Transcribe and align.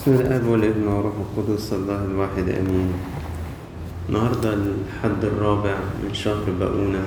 بسم 0.00 0.12
الاب 0.12 0.46
والابن 0.46 0.88
والروح 0.88 1.12
القدس 1.14 1.72
الله 1.72 2.04
الواحد 2.04 2.48
آمين. 2.48 2.92
النهارده 4.08 4.54
الحد 4.54 5.24
الرابع 5.24 5.74
من 6.04 6.14
شهر 6.14 6.44
باقونة 6.60 7.02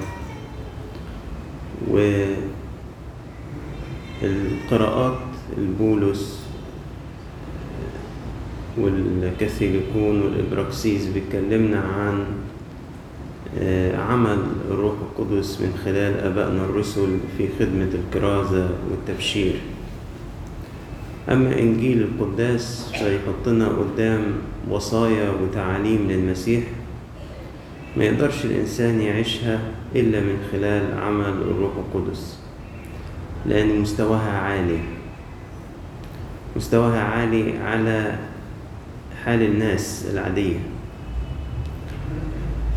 والقراءات 4.21 5.18
البولس 5.58 6.46
والكاثوليكون 8.78 10.21
والإبراكسيس 10.21 11.05
بيتكلمنا 11.05 11.79
عن 11.79 12.25
آه، 13.60 13.97
عمل 13.97 14.37
الروح 14.71 14.94
القدس 15.01 15.62
من 15.62 15.79
خلال 15.85 16.20
آبائنا 16.20 16.66
الرسل 16.66 17.17
في 17.38 17.48
خدمة 17.59 17.89
الكرازة 17.94 18.70
والتبشير. 18.91 19.55
أما 21.30 21.59
إنجيل 21.59 22.02
القداس 22.02 22.91
فيحطنا 22.91 23.67
قدام 23.67 24.23
وصايا 24.70 25.31
وتعاليم 25.31 26.07
للمسيح؟ 26.09 26.63
ما 27.98 28.03
يقدرش 28.05 28.45
الإنسان 28.45 29.02
يعيشها 29.02 29.59
إلا 29.95 30.20
من 30.20 30.38
خلال 30.51 30.99
عمل 30.99 31.25
الروح 31.25 31.71
القدس 31.77 32.39
لأن 33.45 33.79
مستواها 33.79 34.31
عالي. 34.38 34.79
مستواها 36.55 36.99
عالي 37.01 37.57
على 37.57 38.15
حال 39.26 39.41
الناس 39.41 40.07
العادية. 40.13 40.59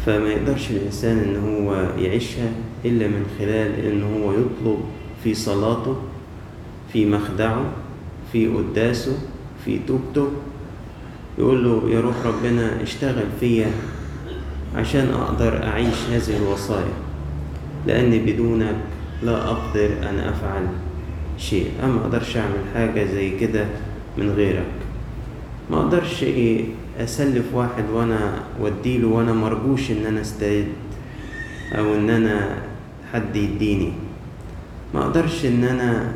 فما 0.06 0.28
يقدرش 0.28 0.70
الإنسان 0.70 1.18
إن 1.18 1.36
هو 1.36 1.74
يعيشها 1.98 2.48
إلا 2.84 3.06
من 3.08 3.26
خلال 3.38 3.86
إن 3.86 4.02
هو 4.02 4.32
يطلب 4.32 4.80
في 5.24 5.34
صلاته 5.34 5.96
في 6.92 7.06
مخدعه 7.06 7.64
في 8.36 8.46
قداسه 8.46 9.18
في 9.64 9.78
توبته 9.88 10.28
يقول 11.38 11.64
له 11.64 11.90
يا 11.90 12.00
روح 12.00 12.14
ربنا 12.26 12.82
اشتغل 12.82 13.24
فيا 13.40 13.70
عشان 14.76 15.10
أقدر 15.10 15.64
أعيش 15.64 15.96
هذه 16.12 16.36
الوصايا 16.36 16.94
لأن 17.86 18.10
بدونك 18.26 18.76
لا 19.22 19.44
أقدر 19.44 19.88
أن 20.10 20.18
أفعل 20.18 20.66
شيء 21.38 21.70
أما 21.84 22.00
أقدرش 22.00 22.36
أعمل 22.36 22.62
حاجة 22.74 23.04
زي 23.04 23.38
كده 23.38 23.66
من 24.18 24.30
غيرك؟ 24.30 24.72
ما 25.70 25.76
أقدرش 25.76 26.22
إيه 26.22 26.64
أسلف 27.00 27.54
واحد 27.54 27.84
وأنا 27.92 28.34
وديله 28.60 29.08
وأنا 29.08 29.32
مرجوش 29.32 29.90
إن 29.90 30.06
أنا 30.06 30.20
استعد 30.20 30.68
أو 31.72 31.94
إن 31.94 32.10
أنا 32.10 32.56
حد 33.12 33.36
يديني. 33.36 33.92
ما 34.94 35.00
أقدرش 35.02 35.44
إن 35.46 35.64
أنا 35.64 36.12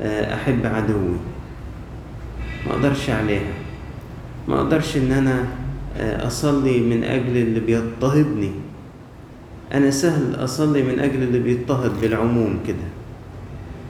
آه، 0.00 0.34
أحب 0.34 0.66
عدوي. 0.66 1.16
ما 2.68 2.74
أقدرش 2.74 3.10
عليها. 3.10 3.52
ما 4.48 4.56
أقدرش 4.60 4.96
إن 4.96 5.12
أنا 5.12 5.44
آه، 5.96 6.26
أصلي 6.26 6.80
من 6.80 7.04
أجل 7.04 7.36
اللي 7.36 7.60
بيضطهدني. 7.60 8.50
أنا 9.74 9.90
سهل 9.90 10.34
أصلي 10.44 10.82
من 10.82 10.98
أجل 10.98 11.22
اللي 11.22 11.38
بيضطهد 11.38 12.00
بالعموم 12.00 12.58
كده. 12.66 12.88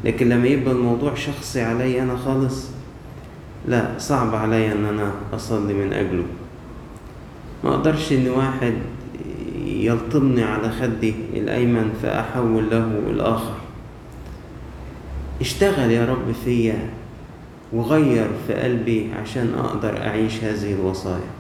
لكن 0.04 0.28
لما 0.28 0.46
يبقى 0.46 0.72
الموضوع 0.74 1.14
شخصي 1.14 1.62
عليا 1.62 2.02
أنا 2.02 2.16
خالص 2.16 2.66
لا 3.68 3.94
صعب 3.98 4.34
عليا 4.34 4.72
إن 4.72 4.84
أنا 4.84 5.12
أصلي 5.34 5.74
من 5.74 5.92
أجله. 5.92 6.24
ما 7.64 7.70
أقدرش 7.70 8.12
إن 8.12 8.28
واحد 8.28 8.74
يلطمني 9.66 10.42
على 10.42 10.70
خدي 10.70 11.14
الأيمن 11.34 11.90
فأحول 12.02 12.70
له 12.70 13.00
الآخر. 13.10 13.54
اشتغل 15.40 15.90
يا 15.90 16.04
رب 16.06 16.32
فيا. 16.44 16.90
وغير 17.72 18.26
في 18.46 18.54
قلبي 18.54 19.10
عشان 19.22 19.54
أقدر 19.58 20.02
أعيش 20.06 20.44
هذه 20.44 20.72
الوصايا 20.72 21.30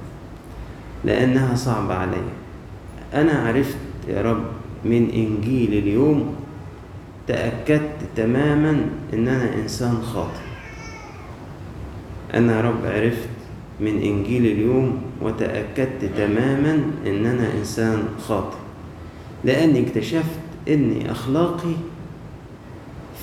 لأنها 1.04 1.54
صعبة 1.54 1.94
علي 1.94 2.22
أنا 3.14 3.32
عرفت 3.32 3.76
يا 4.08 4.22
رب 4.22 4.44
من 4.84 5.10
إنجيل 5.10 5.72
اليوم 5.72 6.34
تأكدت 7.26 7.96
تماما 8.16 8.80
إن 9.14 9.28
أنا 9.28 9.54
إنسان 9.54 10.02
خاطئ. 10.02 10.48
أنا 12.34 12.56
يا 12.56 12.60
رب 12.60 12.86
عرفت 12.86 13.28
من 13.80 14.02
إنجيل 14.02 14.46
اليوم 14.46 15.02
وتأكدت 15.22 16.04
تماما 16.16 16.80
إن 17.06 17.26
أنا 17.26 17.48
إنسان 17.58 18.02
خاطئ 18.28 18.56
لأني 19.44 19.86
اكتشفت 19.88 20.38
إن 20.68 21.06
أخلاقي 21.10 21.74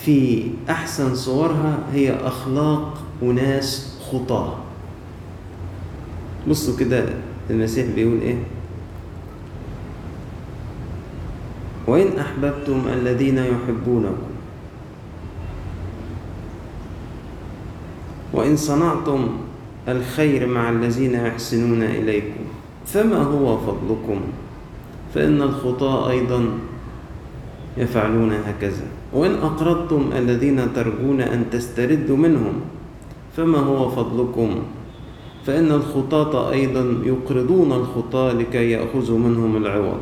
في 0.05 0.43
أحسن 0.69 1.15
صورها 1.15 1.79
هي 1.93 2.13
أخلاق 2.13 2.93
أناس 3.23 3.97
خطاة. 4.11 4.55
بصوا 6.49 6.77
كده 6.77 7.05
المسيح 7.49 7.85
بيقول 7.95 8.21
إيه؟ 8.21 8.35
وإن 11.87 12.19
أحببتم 12.19 12.81
الذين 12.93 13.37
يحبونكم. 13.37 14.29
وإن 18.33 18.57
صنعتم 18.57 19.27
الخير 19.87 20.47
مع 20.47 20.69
الذين 20.69 21.13
يحسنون 21.13 21.83
إليكم. 21.83 22.43
فما 22.85 23.17
هو 23.17 23.57
فضلكم؟ 23.57 24.21
فإن 25.15 25.41
الخطاة 25.41 26.09
أيضا 26.09 26.49
يفعلون 27.77 28.31
هكذا. 28.31 28.83
وإن 29.13 29.33
أقرضتم 29.33 30.09
الذين 30.17 30.73
ترجون 30.73 31.21
أن 31.21 31.45
تستردوا 31.51 32.17
منهم 32.17 32.53
فما 33.37 33.57
هو 33.57 33.89
فضلكم؟ 33.89 34.55
فإن 35.45 35.71
الخطاة 35.71 36.51
أيضا 36.51 37.01
يقرضون 37.03 37.71
الخطاة 37.71 38.33
لكي 38.33 38.71
يأخذوا 38.71 39.19
منهم 39.19 39.57
العوض. 39.57 39.99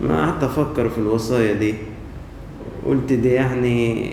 ما 0.00 0.20
قعدت 0.20 0.44
أفكر 0.44 0.88
في 0.88 0.98
الوصايا 0.98 1.52
دي. 1.52 1.74
قلت 2.86 3.12
دي 3.12 3.28
يعني 3.28 4.12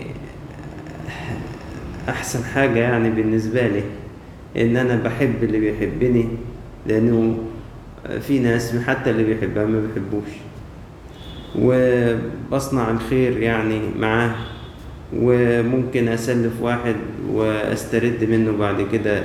أحسن 2.10 2.44
حاجة 2.44 2.80
يعني 2.80 3.10
بالنسبة 3.10 3.68
لي 3.68 3.84
إن 4.58 4.78
أنا 4.78 4.96
بحب 4.96 5.44
اللي 5.44 5.60
بيحبني 5.60 6.28
لأنه 6.88 7.38
في 8.22 8.40
ناس 8.40 8.76
حتى 8.76 9.10
اللي 9.10 9.24
بيحبها 9.24 9.66
ما 9.66 9.80
بيحبوش. 9.80 10.30
وبصنع 11.60 12.92
الخير 12.92 13.38
يعني 13.38 13.82
معاه. 14.00 14.36
وممكن 15.16 16.08
أسلف 16.08 16.62
واحد 16.62 16.96
وأسترد 17.32 18.24
منه 18.24 18.58
بعد 18.58 18.82
كده 18.92 19.24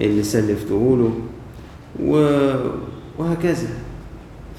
اللي 0.00 0.22
سلفته 0.22 0.96
له. 0.98 1.20
وهكذا. 3.18 3.68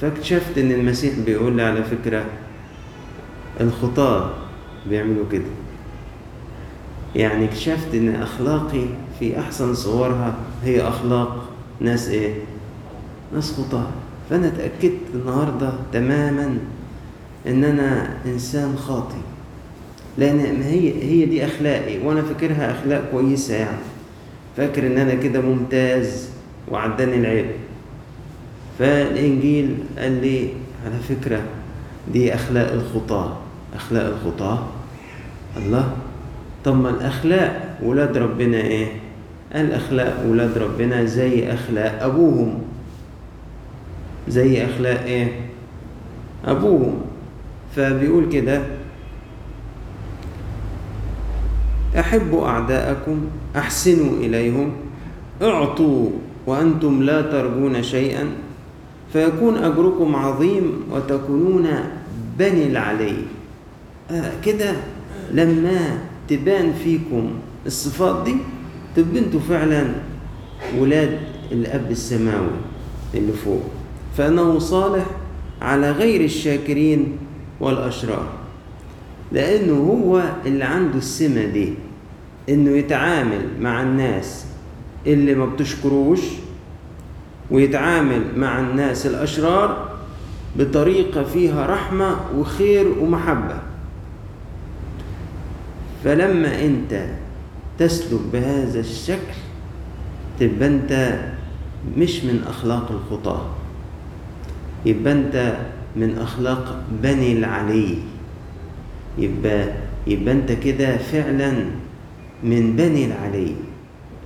فاكتشفت 0.01 0.57
إن 0.57 0.71
المسيح 0.71 1.19
بيقول 1.25 1.55
لي 1.55 1.63
على 1.63 1.83
فكرة 1.83 2.25
الخطاة 3.61 4.29
بيعملوا 4.89 5.25
كده. 5.31 5.49
يعني 7.15 7.45
اكتشفت 7.45 7.93
إن 7.95 8.15
أخلاقي 8.15 8.85
في 9.19 9.39
أحسن 9.39 9.73
صورها 9.73 10.35
هي 10.63 10.87
أخلاق 10.87 11.49
ناس 11.79 12.09
إيه؟ 12.09 12.33
ناس 13.33 13.53
خطاة. 13.53 13.87
فأنا 14.29 14.47
اتأكدت 14.47 15.01
النهاردة 15.13 15.73
تماما 15.93 16.57
ان 17.47 17.63
أنا 17.63 18.09
إنسان 18.25 18.75
خاطئ. 18.75 19.15
لأن 20.17 20.61
هي 20.61 21.03
هي 21.03 21.25
دي 21.25 21.45
أخلاقي 21.45 21.97
وأنا 21.99 22.21
فاكرها 22.21 22.71
أخلاق 22.71 23.03
كويسة 23.11 23.55
يعني. 23.55 23.77
فاكر 24.57 24.87
إن 24.87 24.97
أنا 24.97 25.13
كده 25.15 25.41
ممتاز 25.41 26.29
وعداني 26.71 27.15
العيب. 27.15 27.45
فالإنجيل 28.79 29.77
قال 29.97 30.11
لي 30.21 30.49
على 30.85 30.95
فكرة 31.09 31.41
دي 32.13 32.33
أخلاق 32.35 32.71
الخطاة 32.71 33.37
أخلاق 33.75 34.05
الخطاة. 34.05 34.67
الله. 35.57 35.91
طب 36.65 36.75
ما 36.81 36.89
الأخلاق 36.89 37.77
ولاد 37.83 38.17
ربنا 38.17 38.57
إيه؟ 38.57 38.87
قال 39.53 39.73
اخلاق 39.73 40.25
ولاد 40.27 40.57
ربنا 40.57 41.05
زي 41.05 41.53
أخلاق 41.53 42.03
أبوهم. 42.03 42.61
زي 44.27 44.65
أخلاق 44.65 45.01
إيه؟ 45.03 45.31
أبوهم. 46.45 47.01
فبيقول 47.75 48.29
كده 48.29 48.61
احبوا 51.99 52.47
أعداءكم 52.47 53.25
أحسنوا 53.55 54.13
إليهم 54.19 54.71
أعطوا 55.41 56.09
وأنتم 56.47 57.03
لا 57.03 57.21
ترجون 57.21 57.83
شيئا 57.83 58.29
فيكون 59.13 59.57
أجركم 59.57 60.15
عظيم 60.15 60.83
وتكونون 60.91 61.67
بني 62.39 62.67
العلي. 62.67 63.15
آه 64.11 64.31
كده 64.45 64.73
لما 65.31 65.97
تبان 66.27 66.73
فيكم 66.83 67.31
الصفات 67.65 68.23
دي 68.25 68.35
تبقوا 68.95 69.19
أنتوا 69.19 69.39
فعلا 69.39 69.87
ولاد 70.79 71.19
الأب 71.51 71.91
السماوي 71.91 72.57
اللي 73.13 73.33
فوق. 73.33 73.61
فانه 74.17 74.59
صالح 74.59 75.05
على 75.61 75.91
غير 75.91 76.21
الشاكرين 76.21 77.17
والأشرار. 77.65 78.27
لأنه 79.31 79.73
هو 79.77 80.23
اللي 80.45 80.63
عنده 80.63 80.97
السمة 80.97 81.45
دي 81.45 81.73
إنه 82.49 82.71
يتعامل 82.71 83.41
مع 83.59 83.81
الناس 83.81 84.45
اللي 85.07 85.35
ما 85.35 85.45
بتشكروش 85.45 86.19
ويتعامل 87.51 88.21
مع 88.37 88.59
الناس 88.59 89.05
الأشرار 89.05 89.89
بطريقة 90.59 91.23
فيها 91.23 91.65
رحمة 91.65 92.15
وخير 92.35 92.87
ومحبة. 92.99 93.57
فلما 96.03 96.65
أنت 96.65 97.05
تسلك 97.79 98.19
بهذا 98.33 98.79
الشكل 98.79 99.33
تبقى 100.39 100.67
أنت 100.67 101.19
مش 101.97 102.23
من 102.23 102.43
أخلاق 102.47 102.91
الخطاة. 102.91 103.45
يبقى 104.85 105.13
أنت 105.13 105.57
من 105.95 106.17
أخلاق 106.17 106.83
بني 107.03 107.33
العلي. 107.33 107.97
يبقى 109.17 109.67
يبقى 110.07 110.31
أنت 110.33 110.51
كده 110.51 110.97
فعلا 110.97 111.51
من 112.43 112.75
بني 112.75 113.05
العلي. 113.05 113.51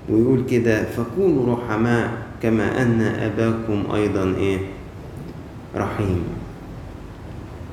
ويقول 0.10 0.44
كده 0.50 0.83
فكونوا 0.83 1.56
رحماء 1.56 2.12
كما 2.42 2.81
أن 2.81 3.01
أباكم 3.01 3.92
أيضا 3.95 4.36
إيه؟ 4.38 4.57
رحيم. 5.75 6.24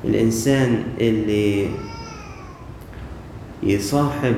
الإنسان 0.04 0.82
اللي 1.00 1.66
يصاحب 3.62 4.34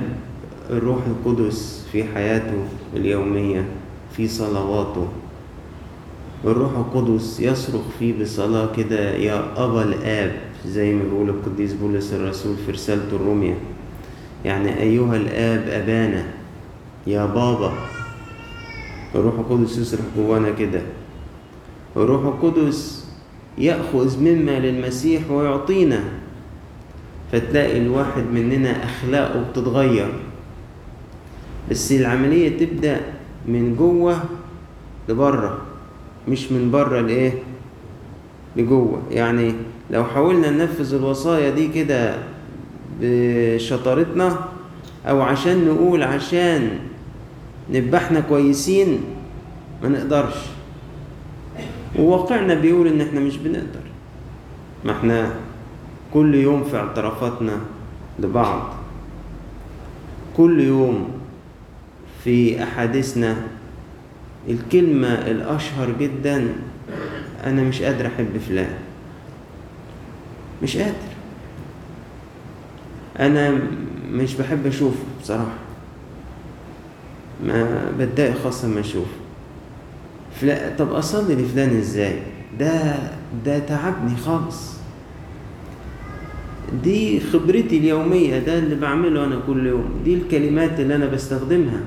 الروح 0.70 0.98
القدس 1.06 1.86
في 1.92 2.04
حياته 2.04 2.64
اليومية 2.96 3.64
في 4.16 4.28
صلواته 4.28 5.08
الروح 6.44 6.70
القدس 6.76 7.40
يصرخ 7.40 7.80
فيه 7.98 8.22
بصلاة 8.22 8.68
كده 8.76 9.10
يا 9.14 9.64
أبا 9.64 9.82
الآب 9.82 10.32
زي 10.66 10.94
ما 10.94 11.02
بيقول 11.02 11.28
القديس 11.28 11.72
بولس 11.72 12.12
الرسول 12.12 12.56
في 12.66 12.72
رسالته 12.72 13.16
الرومية. 13.16 13.54
يعني 14.44 14.80
أيها 14.80 15.16
الآب 15.16 15.68
أبانا 15.68 16.26
يا 17.06 17.26
بابا. 17.26 17.72
الروح 19.14 19.34
القدس 19.34 19.78
يصرخ 19.78 20.04
جوانا 20.16 20.50
كده. 20.50 20.82
الروح 21.96 22.24
القدس 22.24 23.08
يأخذ 23.58 24.20
مما 24.20 24.58
للمسيح 24.58 25.30
ويعطينا. 25.30 26.04
فتلاقي 27.32 27.78
الواحد 27.78 28.22
مننا 28.32 28.84
أخلاقه 28.84 29.42
بتتغير. 29.50 30.12
بس 31.70 31.92
العملية 31.92 32.58
تبدأ 32.66 33.00
من 33.46 33.76
جوه 33.76 34.22
لبرة. 35.08 35.58
مش 36.28 36.52
من 36.52 36.70
بره 36.70 37.00
لإيه؟ 37.00 37.32
لجوه. 38.56 39.02
يعني 39.10 39.52
لو 39.90 40.04
حاولنا 40.04 40.50
ننفذ 40.50 40.94
الوصايا 40.94 41.50
دي 41.50 41.68
كده 41.68 42.18
بشطارتنا 43.00 44.38
أو 45.06 45.22
عشان 45.22 45.64
نقول 45.68 46.02
عشان 46.02 46.70
نبقى 47.72 48.00
إحنا 48.00 48.20
كويسين 48.20 49.00
ما 49.82 49.88
نقدرش. 49.88 50.34
وواقعنا 51.98 52.54
بيقول 52.54 52.86
إن 52.86 53.00
إحنا 53.00 53.20
مش 53.20 53.36
بنقدر. 53.36 53.80
ما 54.84 54.92
إحنا 54.92 55.34
كل 56.14 56.34
يوم 56.34 56.64
في 56.64 56.76
اعترافاتنا 56.76 57.56
لبعض. 58.18 58.62
كل 60.36 60.60
يوم 60.60 61.08
في 62.24 62.62
أحاديثنا 62.62 63.36
الكلمة 64.48 65.08
الأشهر 65.08 65.90
جدا 66.00 66.48
أنا 67.44 67.62
مش 67.62 67.82
قادر 67.82 68.06
أحب 68.06 68.38
فلان. 68.48 68.70
مش 70.62 70.76
قادر. 70.76 70.94
أنا 73.18 73.58
مش 74.12 74.34
بحب 74.34 74.66
أشوفه 74.66 75.04
بصراحة. 75.22 75.54
ما 77.44 77.92
بتضايق 77.98 78.38
خاصة 78.44 78.68
ما 78.68 78.80
أشوفه. 78.80 79.16
فلا 80.40 80.76
طب 80.78 80.92
أصلي 80.92 81.34
لفلان 81.34 81.76
إزاي؟ 81.78 82.18
ده 82.58 82.94
ده 83.44 83.58
تعبني 83.58 84.16
خالص. 84.16 84.72
دي 86.84 87.20
خبرتي 87.20 87.78
اليومية 87.78 88.38
ده 88.38 88.58
اللي 88.58 88.74
بعمله 88.74 89.24
أنا 89.24 89.40
كل 89.46 89.66
يوم. 89.66 89.90
دي 90.04 90.14
الكلمات 90.14 90.80
اللي 90.80 90.94
أنا 90.96 91.06
بستخدمها. 91.06 91.80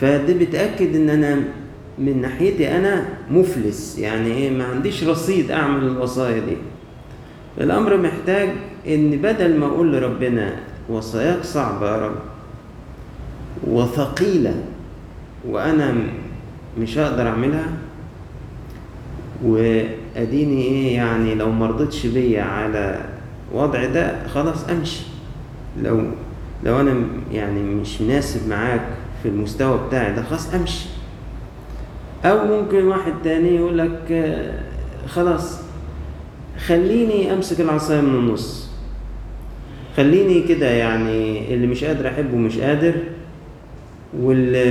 فدي 0.00 0.34
بتأكد 0.34 0.96
إن 0.96 1.10
أنا 1.10 1.42
من 1.98 2.20
ناحيتي 2.20 2.76
أنا 2.76 3.04
مفلس. 3.30 3.98
يعني 3.98 4.26
إيه؟ 4.32 4.50
ما 4.50 4.64
عنديش 4.64 5.04
رصيد 5.04 5.50
أعمل 5.50 5.86
الوصايا 5.86 6.38
دي. 6.38 6.56
الأمر 7.60 7.96
محتاج 7.96 8.48
إن 8.88 9.10
بدل 9.10 9.56
ما 9.58 9.66
أقول 9.66 9.92
لربنا 9.92 10.56
وصاياك 10.88 11.44
صعبة 11.44 11.86
يا 11.90 12.06
رب 12.06 12.14
وثقيلة 13.66 14.54
وأنا 15.48 15.94
مش 16.80 16.98
هقدر 16.98 17.28
أعملها 17.28 17.66
وأديني 19.44 20.62
إيه؟ 20.62 20.96
يعني 20.96 21.34
لو 21.34 21.50
مرضتش 21.50 22.06
بيا 22.06 22.42
على 22.42 23.00
وضع 23.52 23.84
ده 23.84 24.26
خلاص 24.28 24.68
أمشي. 24.68 25.02
لو 25.82 26.02
لو 26.64 26.80
أنا 26.80 26.94
يعني 27.32 27.62
مش 27.62 28.00
مناسب 28.00 28.48
معاك 28.48 28.80
في 29.22 29.28
المستوى 29.28 29.80
بتاعي 29.88 30.12
ده 30.12 30.22
خلاص 30.22 30.54
أمشي. 30.54 30.88
أو 32.24 32.46
ممكن 32.46 32.84
واحد 32.86 33.12
تاني 33.24 33.56
يقول 33.56 33.78
لك 33.78 34.32
خلاص 35.08 35.58
خليني 36.66 37.32
أمسك 37.32 37.60
العصاية 37.60 38.00
من 38.00 38.14
النص. 38.14 38.68
خليني 39.96 40.42
كده 40.42 40.66
يعني 40.70 41.54
اللي 41.54 41.66
مش 41.66 41.84
قادر 41.84 42.08
أحبه 42.08 42.36
مش 42.36 42.58
قادر 42.58 42.94
واللي 44.20 44.68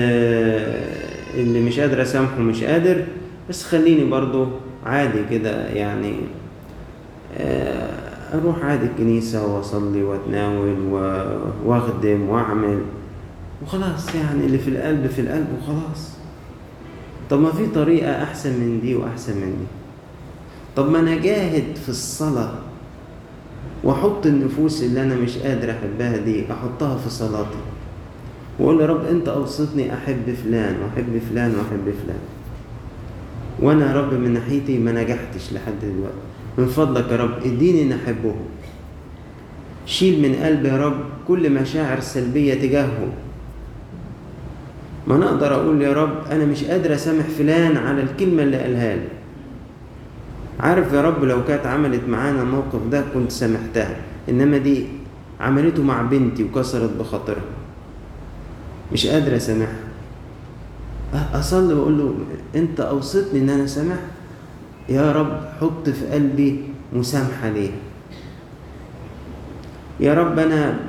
اللي 1.33 1.59
مش 1.61 1.79
قادر 1.79 2.01
أسامحه 2.01 2.39
مش 2.39 2.63
قادر 2.63 3.03
بس 3.49 3.63
خليني 3.63 4.09
برضو 4.09 4.47
عادي 4.85 5.19
كده 5.31 5.67
يعني 5.67 6.13
أروح 8.33 8.65
عادي 8.65 8.85
الكنيسة 8.85 9.55
وأصلي 9.55 10.03
وأتناول 10.03 10.75
وأخدم 11.65 12.29
وأعمل. 12.29 12.79
وخلاص 13.63 14.15
يعني 14.15 14.45
اللي 14.45 14.57
في 14.57 14.69
القلب 14.69 15.07
في 15.07 15.21
القلب 15.21 15.47
وخلاص. 15.61 16.09
طب 17.29 17.39
ما 17.39 17.51
في 17.51 17.65
طريقة 17.65 18.23
أحسن 18.23 18.49
من 18.49 18.79
دي 18.81 18.95
وأحسن 18.95 19.33
من 19.37 19.55
دي. 19.59 19.67
طب 20.75 20.91
ما 20.91 20.99
أنا 20.99 21.15
جاهد 21.15 21.75
في 21.83 21.89
الصلاة 21.89 22.53
وأحط 23.83 24.25
النفوس 24.25 24.83
اللي 24.83 25.03
أنا 25.03 25.15
مش 25.15 25.37
قادر 25.37 25.71
أحبها 25.71 26.17
دي 26.17 26.45
أحطها 26.51 26.97
في 26.97 27.09
صلاتي. 27.09 27.57
وأقول 28.59 28.81
يا 28.81 28.85
رب 28.85 29.05
أنت 29.05 29.27
أوصتني 29.27 29.93
أحب 29.93 30.35
فلان 30.43 30.75
وأحب 30.81 31.21
فلان 31.29 31.51
وأحب 31.55 31.93
فلان. 32.03 32.19
وأنا 33.59 33.91
يا 33.91 34.01
رب 34.01 34.13
من 34.13 34.33
ناحيتي 34.33 34.77
ما 34.77 34.91
نجحتش 34.91 35.53
لحد 35.53 35.73
دلوقتي. 35.81 36.17
من 36.57 36.67
فضلك 36.67 37.11
يا 37.11 37.17
رب 37.17 37.37
إديني 37.45 37.85
نحبهم 37.95 38.45
شيل 39.85 40.21
من 40.21 40.35
قلبي 40.35 40.67
يا 40.67 40.77
رب 40.77 40.99
كل 41.27 41.49
مشاعر 41.49 41.99
سلبية 41.99 42.53
تجاههم. 42.53 43.09
ما 45.07 45.15
أنا 45.15 45.25
أقدر 45.29 45.55
أقول 45.55 45.81
يا 45.81 45.93
رب 45.93 46.27
أنا 46.31 46.45
مش 46.45 46.63
قادر 46.63 46.93
أسامح 46.93 47.25
فلان 47.25 47.77
على 47.77 48.01
الكلمة 48.01 48.43
اللي 48.43 48.57
قالها 48.57 48.95
لي. 48.95 49.07
عارف 50.59 50.93
يا 50.93 51.01
رب 51.01 51.23
لو 51.23 51.45
كانت 51.45 51.65
عملت 51.65 52.01
معانا 52.09 52.41
الموقف 52.41 52.79
ده 52.91 53.03
كنت 53.13 53.31
سامحتها 53.31 53.95
إنما 54.29 54.57
دي 54.57 54.85
عملته 55.39 55.83
مع 55.83 56.01
بنتي 56.01 56.43
وكسرت 56.43 56.89
بخاطرها. 56.99 57.41
مش 58.93 59.07
قادر 59.07 59.35
أسامحها. 59.35 59.87
أصلي 61.33 61.73
واقول 61.73 61.97
له 61.97 62.15
أنت 62.55 62.79
أوصتني 62.79 63.39
إن 63.39 63.49
أنا 63.49 63.65
سامح 63.67 63.95
يا 64.89 65.11
رب 65.11 65.39
حط 65.61 65.89
في 65.89 66.05
قلبي 66.07 66.63
مسامحة 66.93 67.49
ليه 67.49 67.71
يا 69.99 70.13
رب 70.13 70.39
أنا. 70.39 70.79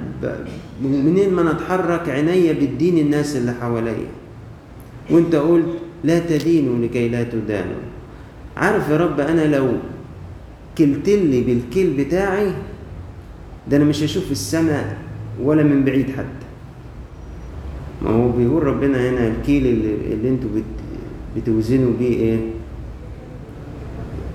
منين 0.82 1.35
ما 1.35 1.52
نتحرك 1.52 2.08
عينيا 2.08 2.52
بتدين 2.52 2.99
الناس 2.99 3.37
اللي 3.37 3.52
حواليا. 3.61 4.08
وانت 5.11 5.35
قلت 5.35 5.66
لا 6.04 6.18
تدينوا 6.18 6.78
لكي 6.78 7.08
لا 7.08 7.23
تدانوا. 7.23 7.82
عارف 8.56 8.88
يا 8.88 8.97
رب 8.97 9.20
أنا 9.20 9.56
لو 9.56 9.68
كلتلي 10.78 11.40
بالكيل 11.40 12.04
بتاعي 12.04 12.52
ده 13.70 13.76
أنا 13.76 13.85
مش 13.85 14.02
هشوف 14.02 14.30
السماء 14.30 14.99
ولا 15.42 15.62
من 15.62 15.85
بعيد 15.85 16.11
حتى. 16.11 16.47
ما 18.02 18.11
هو 18.11 18.32
بيقول 18.32 18.62
ربنا 18.62 19.11
هنا 19.11 19.28
الكيل 19.28 19.66
اللي, 19.66 20.14
اللي 20.14 20.28
أنتوا 20.28 20.50
بت... 20.56 20.64
بتوزنوا 21.37 21.92
بيه 21.99 22.16
إيه؟ 22.16 22.38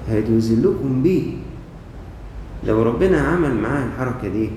هيتوزن 0.09 0.61
لكم 0.61 1.03
بيه. 1.03 1.23
لو 2.67 2.83
ربنا 2.83 3.21
عمل 3.21 3.55
معاه 3.55 3.85
الحركة 3.85 4.27
دي 4.27 4.49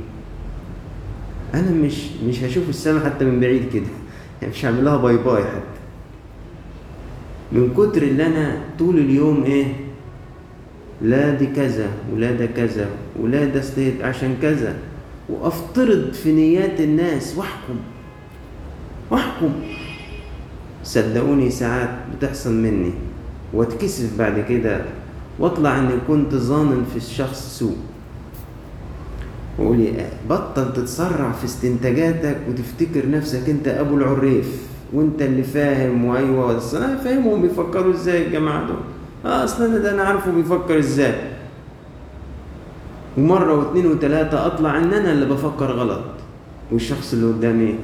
أنا 1.54 1.70
مش 1.70 1.94
مش 2.28 2.42
هشوف 2.42 2.68
السماء 2.68 3.04
حتى 3.04 3.24
من 3.24 3.40
بعيد 3.40 3.68
كده. 3.72 3.86
يعني 4.42 4.54
مش 4.54 4.64
هعمل 4.64 4.84
لها 4.84 4.96
bye 4.96 5.16
bye 5.16 5.44
حتى. 5.44 5.80
من 7.52 7.74
كتر 7.74 8.02
اللي 8.02 8.26
أنا 8.26 8.60
طول 8.78 8.98
اليوم 8.98 9.44
إيه؟ 9.44 9.66
لا 11.02 11.30
دي 11.30 11.46
كذا 11.46 11.88
ولا 12.12 12.32
ده 12.32 12.46
كذا 12.46 12.88
ولا 13.20 13.44
ده 13.44 13.62
عشان 14.02 14.36
كذا. 14.42 14.74
وأفترض 15.28 16.12
في 16.12 16.32
نيات 16.32 16.80
الناس 16.80 17.36
وأحكم. 17.36 17.76
وأحكم. 19.10 19.52
صدقوني 20.84 21.50
ساعات 21.50 21.90
بتحصل 22.16 22.52
مني. 22.54 22.92
وأتكسف 23.52 24.18
بعد 24.18 24.40
كده. 24.48 24.84
وأطلع 25.38 25.78
اني 25.78 25.94
كنت 26.08 26.34
ظانن 26.34 26.84
في 26.90 26.96
الشخص 26.96 27.58
سوء. 27.58 27.76
بطل 30.30 30.72
تتسرع 30.72 31.32
في 31.32 31.44
استنتاجاتك 31.44 32.36
وتفتكر 32.50 33.10
نفسك 33.10 33.48
انت 33.48 33.68
أبو 33.68 33.96
العريف 33.96 34.62
وانت 34.92 35.22
اللي 35.22 35.42
فاهم 35.42 36.04
وأيوة 36.04 36.52
بس 36.52 36.74
أنا 36.74 36.96
فاهمهم 36.96 37.42
بيفكروا 37.42 37.92
إزاي 37.94 38.26
الجماعه 38.26 38.66
دول؟ 38.66 38.76
آه 39.24 39.44
أصلا 39.44 39.78
ده 39.78 39.94
أنا 39.94 40.02
عارفه 40.02 40.30
بيفكر 40.32 40.78
إزاي. 40.78 41.14
ومرة 43.18 43.54
واثنين 43.54 43.86
وثلاثه 43.86 44.46
أطلع 44.46 44.78
إن 44.78 44.92
أنا 44.92 45.12
اللي 45.12 45.26
بفكر 45.26 45.72
غلط. 45.72 46.04
والشخص 46.72 47.12
اللي 47.12 47.26
قدامي 47.26 47.74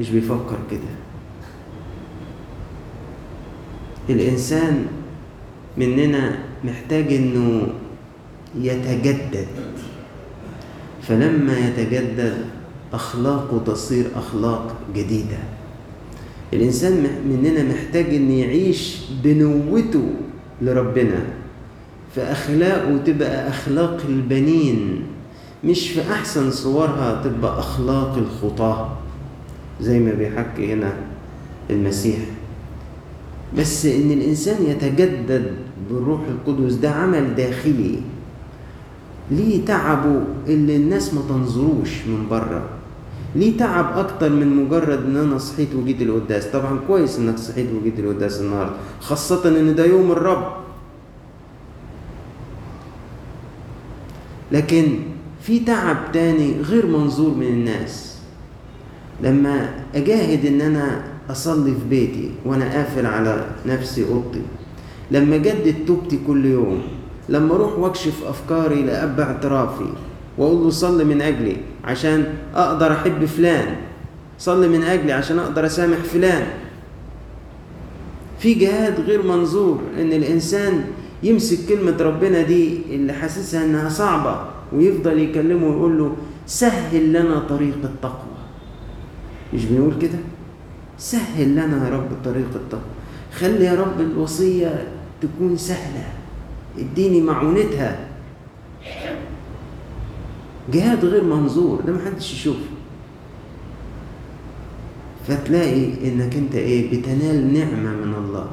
مش 0.00 0.10
بيفكر 0.10 0.58
كده. 0.70 0.80
الإنسان 4.08 4.86
مننا 5.76 6.38
محتاج 6.64 7.12
إنه 7.12 7.66
يتجدد. 8.58 9.46
فلما 11.10 11.58
يتجدد 11.58 12.34
اخلاقه 12.92 13.62
تصير 13.66 14.04
أخلاق 14.16 14.76
جديدة. 14.94 15.38
الإنسان 16.52 17.06
مننا 17.28 17.62
محتاج 17.62 18.14
إن 18.14 18.30
يعيش 18.30 18.98
بنوته 19.24 20.02
لربنا 20.62 21.22
فأخلاقه 22.16 22.96
تبقى 23.06 23.48
أخلاق 23.48 23.98
البنين 24.08 25.02
مش 25.64 25.90
في 25.90 26.12
أحسن 26.12 26.50
صورها 26.50 27.22
تبقى 27.24 27.58
أخلاق 27.58 28.16
الخطاة 28.18 28.96
زي 29.80 29.98
ما 29.98 30.12
بيحكي 30.12 30.72
هنا 30.72 30.92
المسيح. 31.70 32.18
بس 33.58 33.86
إن 33.86 34.10
الإنسان 34.10 34.62
يتجدد 34.70 35.52
بالروح 35.90 36.20
القدس 36.28 36.72
ده 36.74 36.90
عمل 36.90 37.34
داخلي. 37.34 37.98
ليه 39.30 39.64
تعبه 39.64 40.22
اللي 40.46 40.76
الناس 40.76 41.14
ما 41.14 41.20
تنظروش 41.28 42.06
من 42.06 42.26
بره 42.30 42.62
ليه 43.34 43.56
تعب 43.58 43.98
أكتر 43.98 44.30
من 44.30 44.56
مجرد 44.56 45.04
إن 45.04 45.16
أنا 45.16 45.38
صحيت 45.38 45.74
وجيت 45.74 46.02
القداس 46.02 46.46
طبعا 46.46 46.78
كويس 46.86 47.18
إنك 47.18 47.38
صحيت 47.38 47.66
وجيت 47.80 47.98
القداس 47.98 48.40
النهارده 48.40 48.72
خاصة 49.00 49.48
إن 49.60 49.74
ده 49.74 49.86
يوم 49.86 50.10
الرب. 50.10 50.52
لكن 54.52 54.84
في 55.42 55.58
تعب 55.60 55.96
تاني 56.12 56.60
غير 56.60 56.86
منظور 56.86 57.34
من 57.34 57.46
الناس. 57.46 58.18
لما 59.22 59.70
أجاهد 59.94 60.46
إن 60.46 60.60
أنا 60.60 61.02
أصلي 61.30 61.70
في 61.74 61.88
بيتي 61.90 62.30
وأنا 62.44 62.64
قافل 62.72 63.06
على 63.06 63.46
نفسي 63.66 64.04
أوضتي 64.08 64.42
لما 65.10 65.36
اجدد 65.36 65.74
توبتي 65.86 66.18
كل 66.26 66.44
يوم 66.46 66.82
لما 67.30 67.54
أروح 67.54 67.78
واكشف 67.78 68.24
أفكاري 68.24 68.82
لأب 68.82 69.20
اعترافي 69.20 69.92
وأقول 70.38 70.64
له 70.64 70.70
صلي 70.70 71.04
من 71.04 71.22
أجلي 71.22 71.56
عشان 71.84 72.24
أقدر 72.54 72.92
أحب 72.92 73.24
فلان. 73.24 73.76
صلي 74.38 74.68
من 74.68 74.82
أجلي 74.82 75.12
عشان 75.12 75.38
أقدر 75.38 75.66
أسامح 75.66 75.96
فلان. 75.96 76.46
في 78.38 78.54
جهاد 78.54 79.00
غير 79.00 79.22
منظور 79.22 79.80
إن 80.00 80.12
الإنسان 80.12 80.84
يمسك 81.22 81.68
كلمة 81.68 81.96
ربنا 82.00 82.42
دي 82.42 82.80
اللي 82.90 83.12
حاسسها 83.12 83.64
إنها 83.64 83.88
صعبة 83.88 84.40
ويفضل 84.72 85.18
يكلمه 85.18 85.66
ويقول 85.66 85.98
له 85.98 86.16
سهل 86.46 87.12
لنا 87.12 87.38
طريق 87.38 87.78
التقوى. 87.84 88.40
مش 89.54 89.64
بنقول 89.64 89.94
كده؟ 90.02 90.18
سهل 90.98 91.52
لنا 91.52 91.88
يا 91.88 91.94
رب 91.94 92.08
طريق 92.24 92.48
التقوى. 92.54 92.82
خلي 93.38 93.64
يا 93.64 93.74
رب 93.74 94.00
الوصية 94.00 94.88
تكون 95.20 95.56
سهلة. 95.56 96.19
اديني 96.80 97.20
معونتها. 97.20 98.06
جهاد 100.72 101.04
غير 101.04 101.24
منظور 101.24 101.80
ده 101.80 101.92
محدش 101.92 102.32
يشوفه 102.32 102.70
فتلاقي 105.28 105.84
إنك 105.84 106.36
أنت 106.36 106.54
إيه 106.54 106.90
بتنال 106.90 107.52
نعمة 107.54 107.90
من 107.96 108.14
الله. 108.18 108.46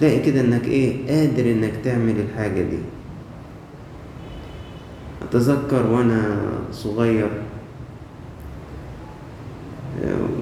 تلاقي 0.00 0.20
كده 0.20 0.40
إنك 0.40 0.64
إيه 0.64 1.06
قادر 1.08 1.52
إنك 1.52 1.72
تعمل 1.84 2.14
الحاجة 2.20 2.62
دي. 2.62 2.78
أتذكر 5.22 5.86
وأنا 5.86 6.48
صغير 6.72 7.30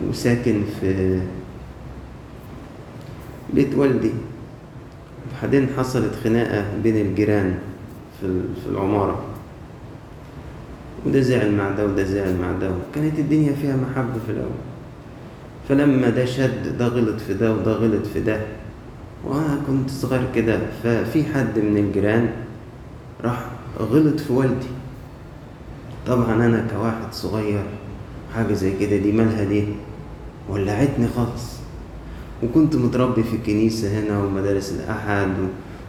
وساكن 0.08 0.62
في 0.80 1.20
بيت 3.54 3.74
والدي. 3.74 4.12
وبعدين 5.26 5.68
حصلت 5.78 6.12
خناقة 6.24 6.64
بين 6.82 6.96
الجيران 6.96 7.58
في 8.20 8.68
العمارة. 8.70 9.22
وده 11.06 11.20
زعل 11.20 11.52
مع 11.54 11.70
ده 11.70 11.86
وده 11.86 12.04
زعل 12.04 12.36
مع 12.40 12.52
ده. 12.52 12.70
كانت 12.94 13.18
الدنيا 13.18 13.52
فيها 13.52 13.76
محبة 13.76 14.18
في 14.26 14.32
الأول. 14.32 14.60
فلما 15.68 16.08
ده 16.10 16.24
شد 16.24 16.78
ده 16.78 16.86
غلط 16.86 17.20
في 17.20 17.34
ده 17.34 17.52
وده 17.52 17.72
غلط 17.72 18.06
في 18.06 18.20
ده. 18.20 18.40
وأنا 19.24 19.58
كنت 19.66 19.90
صغير 19.90 20.22
كده 20.34 20.58
ففي 20.82 21.24
حد 21.24 21.58
من 21.58 21.76
الجيران 21.76 22.30
راح 23.24 23.40
غلط 23.78 24.20
في 24.20 24.32
والدي. 24.32 24.66
طبعا 26.06 26.34
أنا 26.34 26.66
كواحد 26.70 27.12
صغير 27.12 27.64
حاجة 28.34 28.52
زي 28.52 28.72
كده 28.78 28.96
دي 28.96 29.12
مالها 29.12 29.44
دي؟ 29.44 29.64
ولعتني 30.48 31.08
خالص. 31.16 31.55
وكنت 32.42 32.76
متربي 32.76 33.22
في 33.22 33.36
الكنيسة 33.36 33.98
هنا 34.00 34.24
ومدارس 34.24 34.72
الأحد 34.72 35.28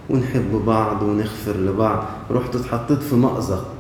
ونحب 0.10 0.52
بعض 0.66 1.02
ونغفر 1.02 1.58
لبعض. 1.58 2.06
رحت 2.32 2.56
اتحطيت 2.56 3.00
في 3.04 3.16
مأزق 3.16 3.76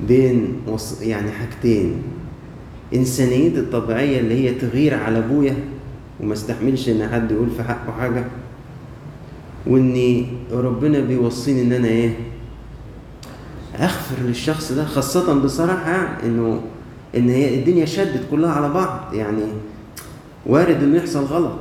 بين 0.00 0.56
وص... 0.66 1.02
يعني 1.02 1.30
حاجتين. 1.30 2.02
إنسانيتي 2.94 3.60
الطبيعية 3.60 4.20
اللي 4.20 4.34
هي 4.34 4.54
تغير 4.54 4.94
على 4.94 5.18
أبويا 5.18 5.56
وما 6.20 6.32
استحملش 6.32 6.88
إن 6.88 7.08
حد 7.08 7.30
يقول 7.30 7.50
في 7.50 7.62
حقه 7.62 7.92
حاجة 8.00 8.24
وإني 9.66 10.26
ربنا 10.52 11.00
بيوصيني 11.00 11.62
إن 11.62 11.72
أنا 11.72 11.88
إيه 11.88 12.14
أغفر 13.80 14.22
للشخص 14.22 14.72
ده 14.72 14.84
خاصة 14.84 15.34
بصراحة 15.40 16.18
إنه 16.24 16.60
إن 17.16 17.28
هي 17.28 17.54
الدنيا 17.54 17.84
شدت 17.84 18.22
كلها 18.30 18.50
على 18.52 18.68
بعض. 18.68 19.14
يعني 19.14 19.42
وارد 20.46 20.82
إنه 20.82 20.96
يحصل 20.96 21.24
غلط. 21.24 21.58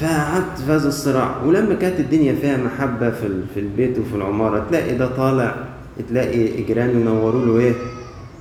فقعدت 0.00 0.58
في 0.66 0.72
هذا 0.72 0.88
الصراع. 0.88 1.42
ولما 1.44 1.74
كانت 1.74 2.00
الدنيا 2.00 2.34
فيها 2.34 2.56
محبة 2.56 3.10
في 3.10 3.28
في 3.54 3.60
البيت 3.60 3.98
وفي 3.98 4.14
العمارة 4.14 4.66
تلاقي 4.68 4.94
ده 4.94 5.06
طالع 5.06 5.54
تلاقي 6.08 6.62
جيرانه 6.62 7.00
ينوروا 7.00 7.44
له 7.46 7.58
إيه؟ 7.58 7.72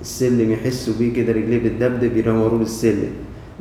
السلم 0.01 0.51
يحسوا 0.51 0.93
بيه 0.99 1.13
كده 1.13 1.33
رجليه 1.33 1.57
بتدبدب 1.59 2.17
ينوروا 2.17 2.57
له 2.57 2.63
السلم. 2.63 3.09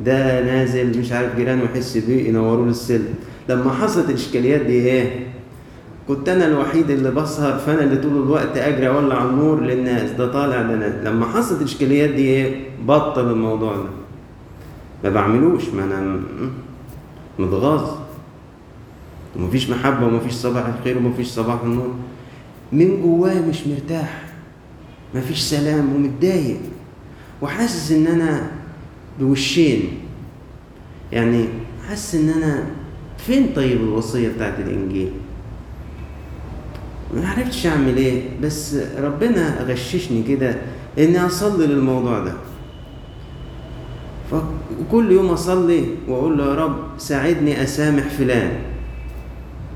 ده 0.05 0.45
نازل 0.45 0.99
مش 0.99 1.13
عارف 1.13 1.37
جيرانه 1.37 1.63
يحس 1.65 1.97
بيه 1.97 2.29
ينوروا 2.29 2.65
له 2.65 2.71
السلم. 2.71 3.15
لما 3.49 3.71
حصلت 3.71 4.09
الإشكاليات 4.09 4.61
دي 4.61 4.73
إيه؟ 4.73 5.27
كنت 6.09 6.29
أنا 6.29 6.47
الوحيد 6.47 6.91
اللي 6.91 7.11
بسهر 7.11 7.59
فأنا 7.59 7.83
اللي 7.83 7.97
طول 7.97 8.13
الوقت 8.23 8.57
أجري 8.57 8.89
أولع 8.89 9.25
النور 9.25 9.61
للناس. 9.61 10.11
ده 10.11 10.33
طالع 10.33 10.63
ده 10.63 11.03
لما 11.11 11.27
حصلت 11.27 11.61
الإشكاليات 11.61 12.11
دي 12.11 12.23
إيه؟ 12.23 12.67
بطل 12.87 13.31
الموضوع 13.31 13.77
ده. 13.77 14.06
ما 15.05 15.11
بعملوش 15.11 15.69
ما 15.69 15.85
أنا 15.85 16.21
متغاظ. 17.39 17.91
ومفيش 19.37 19.71
محبة 19.71 20.07
ومفيش 20.07 20.33
صباح 20.33 20.67
الخير 20.67 20.99
ومفيش 20.99 21.27
صباح 21.27 21.63
النور. 21.63 21.95
من 22.73 23.03
جواه 23.03 23.41
مش 23.41 23.67
مرتاح. 23.67 24.23
مفيش 25.15 25.41
سلام 25.41 25.95
ومتضايق. 25.95 26.61
وحاسس 27.43 27.93
إن 27.93 28.07
أنا 28.07 28.51
بوشين. 29.21 29.89
يعني 31.13 31.45
حاسس 31.89 32.15
إن 32.15 32.29
أنا 32.29 32.65
فين 33.19 33.53
طيب 33.57 33.81
الوصية 33.81 34.29
بتاعت 34.29 34.59
الإنجيل؟ 34.59 35.11
ما 37.15 37.29
عرفتش 37.29 37.67
أعمل 37.67 37.97
إيه 37.97 38.23
بس 38.43 38.77
ربنا 38.99 39.63
غششني 39.63 40.23
كده 40.23 40.57
إني 40.99 41.27
أصلي 41.27 41.67
للموضوع 41.67 42.19
ده. 42.19 42.33
فكل 44.31 45.13
يوم 45.13 45.27
أصلي 45.27 45.85
وأقول 46.09 46.39
له 46.39 46.45
يا 46.45 46.55
رب 46.55 46.77
ساعدني 46.99 47.63
أسامح 47.63 48.03
فلان. 48.03 48.51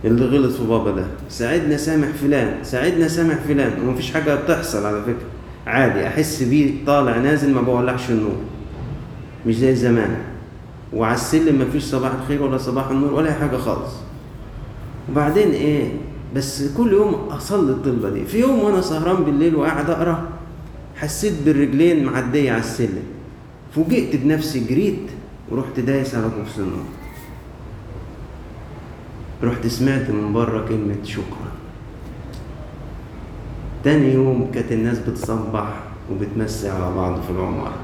اللي 0.04 0.24
غلط 0.24 0.52
في 0.52 0.64
بابا 0.64 0.90
ده. 0.90 1.06
ساعدني 1.28 1.74
أسامح 1.74 2.08
فلان 2.08 2.64
ساعدني 2.64 3.06
أسامح 3.06 3.34
فلان. 3.34 3.72
ومفيش 3.86 4.12
حاجة 4.12 4.34
بتحصل 4.34 4.86
على 4.86 5.02
فكرة. 5.02 5.26
عادي 5.66 6.06
أحس 6.06 6.42
بيه 6.42 6.84
طالع 6.86 7.18
نازل 7.18 7.54
ما 7.54 7.60
بولعش 7.60 8.10
النور. 8.10 8.36
مش 9.46 9.56
زي 9.56 9.74
زمان. 9.74 10.16
وعلى 10.92 11.14
السلم 11.14 11.62
مفيش 11.62 11.82
صباح 11.82 12.12
الخير 12.22 12.42
ولا 12.42 12.58
صباح 12.58 12.90
النور 12.90 13.12
ولا 13.14 13.32
حاجة 13.32 13.56
خالص. 13.56 13.92
وبعدين 15.10 15.50
إيه؟ 15.50 15.92
بس 16.36 16.62
كل 16.76 16.92
يوم 16.92 17.14
أصلي 17.14 17.72
الطلبة 17.72 18.10
دي. 18.10 18.24
في 18.24 18.40
يوم 18.40 18.58
وأنا 18.58 18.80
سهران 18.80 19.24
بالليل 19.24 19.56
وقاعد 19.56 19.90
أقرأ 19.90 20.28
حسيت 20.96 21.32
بالرجلين 21.44 22.04
معدية 22.04 22.52
على 22.52 22.60
السلم. 22.60 23.02
فوجئت 23.74 24.16
بنفسي 24.16 24.64
جريت 24.64 25.10
ورحت 25.50 25.80
دايس 25.80 26.14
على 26.14 26.26
النور 26.58 26.84
رحت 29.42 29.66
سمعت 29.66 30.10
من 30.10 30.32
بره 30.32 30.66
كلمة 30.68 31.04
شكرا. 31.04 31.50
تاني 33.84 34.12
يوم 34.12 34.50
كانت 34.54 34.72
الناس 34.72 34.98
بتصبح 34.98 35.80
وبتمسي 36.12 36.68
على 36.68 36.94
بعض 36.94 37.22
في 37.22 37.30
العمارة. 37.30 37.78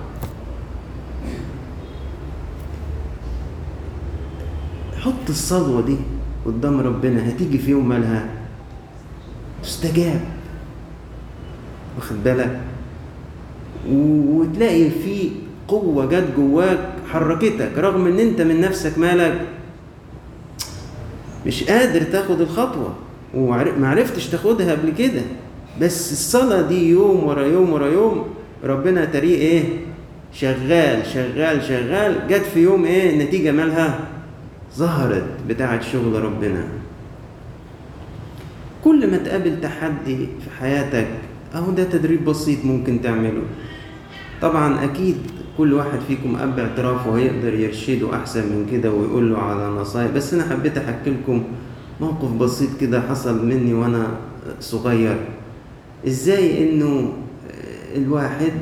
حط 5.00 5.28
الصلوة 5.28 5.80
دي 5.80 5.96
قدام 6.46 6.80
ربنا 6.80 7.28
هتيجي 7.28 7.58
في 7.58 7.70
يوم 7.70 7.88
مالها 7.88 8.28
تستجاب. 9.62 10.20
واخد 11.96 12.16
بالك؟ 12.24 12.60
وتلاقي 13.88 14.90
في 14.90 15.45
قوة 15.68 16.06
جت 16.06 16.24
جواك 16.36 16.78
حركتك 17.08 17.72
رغم 17.78 18.06
إن 18.06 18.18
أنت 18.18 18.40
من 18.40 18.60
نفسك 18.60 18.98
مالك 18.98 19.40
مش 21.46 21.64
قادر 21.64 22.02
تاخد 22.02 22.40
الخطوة 22.40 22.94
ومعرفتش 23.34 24.26
تاخدها 24.26 24.72
قبل 24.72 24.92
كده. 24.98 25.22
بس 25.80 26.12
الصلاة 26.12 26.62
دي 26.62 26.90
يوم 26.90 27.24
ورا 27.24 27.46
يوم 27.46 27.72
ورا 27.72 27.86
يوم 27.86 28.26
ربنا 28.64 29.04
تريه 29.04 29.36
إيه؟ 29.36 29.62
شغال 30.32 31.06
شغال 31.06 31.62
شغال. 31.62 32.28
جت 32.28 32.42
في 32.54 32.60
يوم 32.60 32.84
إيه؟ 32.84 33.10
النتيجة 33.10 33.52
مالها؟ 33.52 34.00
ظهرت 34.76 35.26
بتاعة 35.48 35.80
شغل 35.92 36.22
ربنا. 36.24 36.64
كل 38.84 39.10
ما 39.10 39.16
تقابل 39.16 39.60
تحدي 39.60 40.16
في 40.16 40.50
حياتك 40.60 41.06
أهو 41.54 41.70
ده 41.70 41.84
تدريب 41.84 42.24
بسيط 42.24 42.64
ممكن 42.64 43.02
تعمله. 43.02 43.42
طبعا 44.42 44.84
أكيد 44.84 45.16
كل 45.58 45.72
واحد 45.72 45.98
فيكم 46.08 46.36
أب 46.36 46.58
اعترافه 46.58 47.16
هيقدر 47.16 47.54
يرشده 47.54 48.16
أحسن 48.16 48.40
من 48.40 48.66
كده 48.72 48.90
ويقول 48.90 49.32
له 49.32 49.38
على 49.38 49.68
نصايح. 49.68 50.10
بس 50.10 50.34
أنا 50.34 50.44
حبيت 50.50 50.78
أحكي 50.78 51.10
لكم 51.10 51.42
موقف 52.00 52.32
بسيط 52.32 52.70
كده 52.80 53.00
حصل 53.00 53.46
مني 53.46 53.74
وأنا 53.74 54.06
صغير. 54.60 55.16
إزاي 56.06 56.68
إنه 56.68 57.12
الواحد 57.96 58.52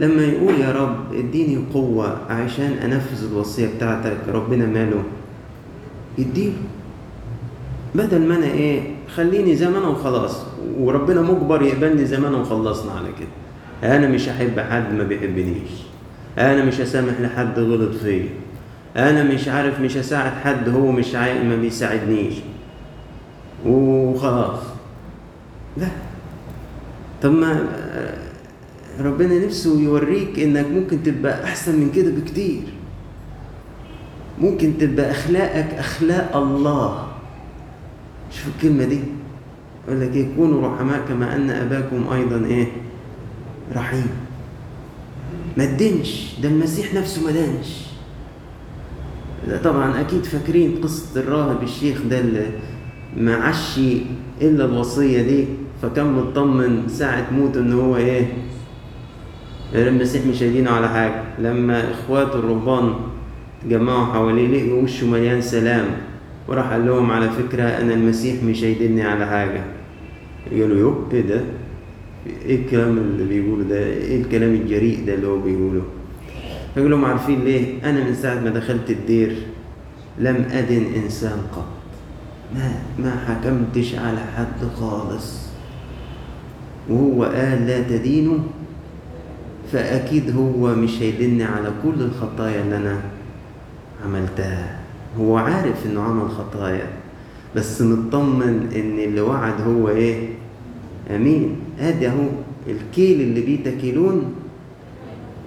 لما 0.00 0.24
يقول 0.24 0.54
يا 0.60 0.72
رب 0.72 1.14
إديني 1.14 1.64
قوة 1.74 2.18
عشان 2.30 2.72
أنفذ 2.84 3.32
الوصية 3.32 3.68
بتاعتك 3.76 4.16
ربنا 4.28 4.66
ماله؟ 4.66 5.02
يديله. 6.18 6.52
بدل 7.94 8.28
ما 8.28 8.36
أنا 8.36 8.46
إيه 8.46 8.80
خليني 9.14 9.56
زي 9.56 9.68
ما 9.68 9.78
أنا 9.78 9.88
وخلاص 9.88 10.42
وربنا 10.78 11.22
مجبر 11.22 11.62
يقبلني 11.62 12.04
زي 12.04 12.18
ما 12.20 12.28
انا 12.28 12.36
وخلصنا 12.36 12.92
على 12.92 13.08
كده. 13.20 13.96
أنا 13.96 14.08
مش 14.08 14.28
هحب 14.28 14.60
حد 14.60 14.94
ما 14.94 15.04
بيحبنيش. 15.04 15.87
أنا 16.38 16.64
مش 16.64 16.80
هسامح 16.80 17.20
لحد 17.20 17.58
غلط 17.58 17.94
فيا 17.94 18.28
أنا 18.96 19.22
مش 19.22 19.48
عارف 19.48 19.80
مش 19.80 19.96
هساعد 19.96 20.32
حد 20.32 20.68
هو 20.68 20.92
مش 20.92 21.14
عاي... 21.14 21.44
ما 21.44 21.56
بيساعدنيش. 21.56 22.34
وخلاص. 23.66 24.60
لا. 25.76 25.86
طب 27.22 27.32
ما 27.32 27.64
ربنا 29.00 29.46
نفسه 29.46 29.80
يوريك 29.80 30.38
إنك 30.38 30.66
ممكن 30.66 31.02
تبقى 31.02 31.44
أحسن 31.44 31.80
من 31.80 31.90
كده 31.90 32.10
بكتير. 32.10 32.62
ممكن 34.40 34.78
تبقى 34.78 35.10
أخلاقك 35.10 35.74
أخلاق 35.74 36.36
الله. 36.36 37.08
شوف 38.30 38.46
الكلمة 38.56 38.84
دي. 38.84 39.00
يقول 39.88 40.00
لك 40.00 40.14
إيه؟ 40.16 40.26
كونوا 40.36 40.68
رحماء 40.74 41.00
كما 41.08 41.36
أن 41.36 41.50
أباكم 41.50 42.08
أيضا 42.12 42.46
إيه؟ 42.46 42.66
رحيم. 43.76 44.06
ما 45.58 45.64
تدنش 45.64 46.34
ده 46.42 46.48
المسيح 46.48 46.94
نفسه 46.94 47.24
ما 47.24 47.30
دنش 47.30 47.68
طبعا 49.64 50.00
أكيد 50.00 50.24
فاكرين 50.24 50.76
قصة 50.82 51.20
الراهب 51.20 51.62
الشيخ 51.62 52.02
ده 52.10 52.20
اللي 52.20 52.46
ما 53.16 53.34
عش 53.34 53.78
إلا 54.42 54.64
الوصية 54.64 55.22
دي 55.22 55.44
فكان 55.82 56.12
مطمن 56.12 56.88
ساعة 56.88 57.26
موته 57.32 57.60
إن 57.60 57.72
هو 57.72 57.96
إيه؟ 57.96 58.26
المسيح 59.74 60.26
مش 60.26 60.42
هيدينه 60.42 60.70
على 60.70 60.88
حاجة. 60.88 61.22
لما 61.38 61.90
إخواته 61.92 62.38
الرهبان 62.38 62.94
تجمعوا 63.64 64.06
حواليه 64.06 64.66
لقوا 64.66 64.82
وشه 64.82 65.06
مليان 65.06 65.40
سلام 65.40 65.84
وراح 66.48 66.70
قال 66.72 66.86
لهم 66.86 67.10
على 67.10 67.30
فكرة 67.30 67.62
أنا 67.62 67.94
المسيح 67.94 68.42
مش 68.44 68.64
هيدلني 68.64 69.02
على 69.02 69.26
حاجة. 69.26 69.64
قالوا 70.50 70.78
يو 70.78 71.04
إيه 71.12 71.20
ده؟ 71.20 71.40
إيه 72.26 72.56
الكلام 72.62 72.98
اللي 72.98 73.24
بيقوله 73.24 73.64
ده؟ 73.64 73.78
إيه 73.86 74.22
الكلام 74.22 74.54
الجريء 74.54 75.06
ده 75.06 75.14
اللي 75.14 75.26
هو 75.26 75.38
بيقوله؟ 75.40 75.82
فيقول 76.74 76.90
لهم 76.90 77.04
عارفين 77.04 77.44
ليه. 77.44 77.90
أنا 77.90 78.04
من 78.04 78.14
ساعة 78.14 78.40
ما 78.40 78.50
دخلت 78.50 78.90
الدير 78.90 79.36
لم 80.18 80.46
أدن 80.50 80.82
إنسان 81.04 81.38
قط. 81.56 81.64
ما 82.54 82.72
ما 82.98 83.16
حكمتش 83.28 83.94
على 83.94 84.20
حد 84.36 84.68
خالص. 84.80 85.48
وهو 86.88 87.24
قال 87.24 87.66
لا 87.66 87.82
تدينوا 87.82 88.38
فأكيد 89.72 90.36
هو 90.36 90.74
مش 90.74 91.02
هيدني 91.02 91.44
على 91.44 91.72
كل 91.82 92.02
الخطايا 92.02 92.62
اللي 92.62 92.76
أنا 92.76 93.00
عملتها. 94.04 94.78
هو 95.18 95.36
عارف 95.36 95.86
إنه 95.86 96.02
عمل 96.02 96.30
خطايا 96.30 96.86
بس 97.56 97.82
مطمن 97.82 98.68
إن 98.76 98.98
اللي 98.98 99.20
وعد 99.20 99.60
هو 99.60 99.88
إيه؟ 99.88 100.28
آمين. 101.10 101.56
ادي 101.80 102.08
اهو 102.08 102.28
الكيل 102.66 103.20
اللي 103.20 103.40
بيه 103.40 103.64
تكيلون 103.64 104.34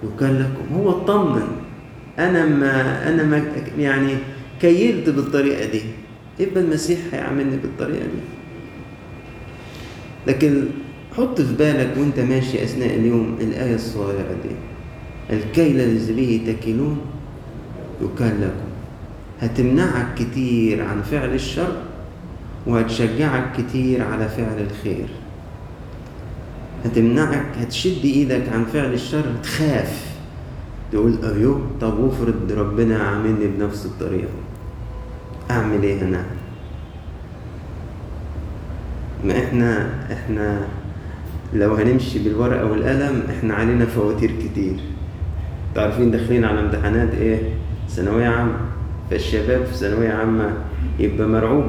يكال 0.03 0.39
لكم 0.39 0.75
هو 0.75 0.89
اطمن 0.89 1.47
أنا 2.19 2.45
ما 2.45 3.09
أنا 3.09 3.23
ما 3.23 3.43
يعني 3.79 4.13
كيلت 4.61 5.09
بالطريقة 5.09 5.71
دي. 5.71 5.81
يبقى 6.39 6.61
المسيح 6.61 6.99
هيعاملني 7.11 7.57
بالطريقة 7.57 8.03
دي. 8.03 8.21
لكن 10.27 10.63
حط 11.17 11.41
في 11.41 11.55
بالك 11.55 11.93
وأنت 11.97 12.19
ماشي 12.19 12.63
أثناء 12.63 12.95
اليوم 12.95 13.37
الآية 13.41 13.75
الصغيرة 13.75 14.35
دي. 14.43 14.55
الكيل 15.35 15.79
الذي 15.81 16.13
به 16.13 16.53
تكيلون 16.53 17.01
يكال 18.01 18.41
لكم 18.41 18.71
هتمنعك 19.41 20.07
كتير 20.15 20.83
عن 20.83 21.01
فعل 21.01 21.33
الشر 21.33 21.75
وهتشجعك 22.67 23.51
كتير 23.57 24.03
على 24.03 24.29
فعل 24.29 24.65
الخير. 24.71 25.07
هتمنعك 26.85 27.45
هتشد 27.59 28.05
إيدك 28.05 28.43
عن 28.53 28.65
فعل 28.65 28.93
الشر 28.93 29.23
تخاف. 29.43 30.11
تقول 30.91 31.17
أيوه 31.23 31.61
طب 31.81 31.99
وافرض 31.99 32.51
ربنا 32.51 32.97
عاملني 32.97 33.47
بنفس 33.47 33.85
الطريقة. 33.85 34.29
أعمل 35.51 35.83
إيه 35.83 36.01
أنا؟ 36.01 36.25
ما 39.25 39.33
إحنا 39.39 39.89
إحنا 40.11 40.59
لو 41.53 41.75
هنمشي 41.75 42.19
بالورقة 42.19 42.65
والقلم 42.65 43.23
إحنا 43.29 43.53
علينا 43.53 43.85
فواتير 43.85 44.31
كتير. 44.31 44.79
تعرفين 45.75 46.11
داخلين 46.11 46.45
على 46.45 46.59
امتحانات 46.59 47.13
إيه؟ 47.13 47.39
ثانوية 47.89 48.27
عامة. 48.27 48.57
فالشباب 49.09 49.65
في 49.65 49.73
ثانوية 49.73 50.09
عامة 50.09 50.53
يبقى 50.99 51.27
مرعوب 51.27 51.65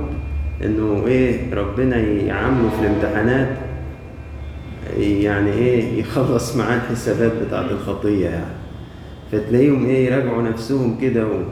إنه 0.65 1.07
إيه؟ 1.07 1.55
ربنا 1.55 1.97
يعامله 1.97 2.71
في 2.71 2.87
الامتحانات. 2.87 3.57
يعني 4.99 5.53
إيه 5.53 6.01
يخلص 6.01 6.57
معاه 6.57 6.77
الحسابات 6.77 7.33
بتاعت 7.47 7.71
الخطية 7.71 8.29
يعني. 8.29 8.45
فتلاقيهم 9.33 9.87
إيه 9.87 10.07
يراجعوا 10.07 10.43
نفسهم 10.43 10.99
كده 11.01 11.27
و... 11.27 11.43